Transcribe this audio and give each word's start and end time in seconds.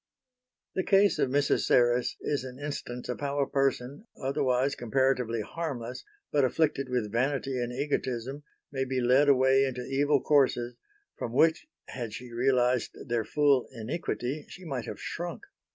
The 0.73 0.81
case 0.81 1.19
of 1.19 1.29
Mrs. 1.29 1.59
Serres 1.65 2.17
is 2.21 2.43
an 2.43 2.57
instance 2.57 3.07
of 3.07 3.19
how 3.19 3.37
a 3.39 3.47
person, 3.47 4.07
otherwise 4.19 4.73
comparatively 4.73 5.41
harmless 5.41 6.03
but 6.31 6.43
afflicted 6.43 6.89
with 6.89 7.11
vanity 7.11 7.59
and 7.61 7.71
egotism, 7.71 8.41
may 8.71 8.83
be 8.83 8.99
led 8.99 9.29
away 9.29 9.63
into 9.63 9.85
evil 9.85 10.19
courses, 10.19 10.75
from 11.19 11.33
which, 11.33 11.67
had 11.89 12.13
she 12.15 12.31
realised 12.33 12.97
their 13.05 13.23
full 13.23 13.67
iniquity, 13.73 14.47
she 14.49 14.65
might 14.65 14.85
have 14.85 14.99
shrunk. 14.99 15.43